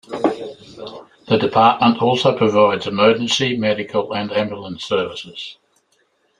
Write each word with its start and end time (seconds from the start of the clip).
The 1.27 1.37
department 1.39 2.01
also 2.01 2.35
provides 2.35 2.87
emergency 2.87 3.55
medical 3.55 4.13
and 4.15 4.31
ambulance 4.31 4.83
services. 4.83 5.57